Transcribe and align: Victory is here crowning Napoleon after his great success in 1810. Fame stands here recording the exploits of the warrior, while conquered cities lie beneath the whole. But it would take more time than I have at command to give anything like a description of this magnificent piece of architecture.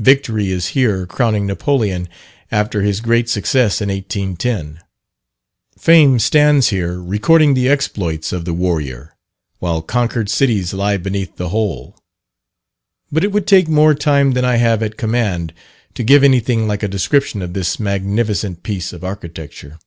Victory 0.00 0.50
is 0.50 0.70
here 0.74 1.06
crowning 1.06 1.46
Napoleon 1.46 2.08
after 2.50 2.82
his 2.82 3.00
great 3.00 3.28
success 3.28 3.80
in 3.80 3.88
1810. 3.88 4.80
Fame 5.78 6.18
stands 6.18 6.70
here 6.70 7.00
recording 7.00 7.54
the 7.54 7.68
exploits 7.68 8.32
of 8.32 8.44
the 8.44 8.52
warrior, 8.52 9.14
while 9.60 9.80
conquered 9.80 10.28
cities 10.28 10.74
lie 10.74 10.96
beneath 10.96 11.36
the 11.36 11.50
whole. 11.50 11.96
But 13.12 13.22
it 13.22 13.30
would 13.30 13.46
take 13.46 13.68
more 13.68 13.94
time 13.94 14.32
than 14.32 14.44
I 14.44 14.56
have 14.56 14.82
at 14.82 14.96
command 14.96 15.54
to 15.94 16.02
give 16.02 16.24
anything 16.24 16.66
like 16.66 16.82
a 16.82 16.88
description 16.88 17.40
of 17.40 17.52
this 17.52 17.78
magnificent 17.78 18.64
piece 18.64 18.92
of 18.92 19.04
architecture. 19.04 19.78